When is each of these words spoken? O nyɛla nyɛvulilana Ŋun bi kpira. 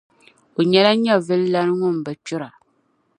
O 0.57 0.59
nyɛla 0.69 0.91
nyɛvulilana 1.03 1.73
Ŋun 1.79 1.97
bi 2.03 2.13
kpira. 2.23 2.49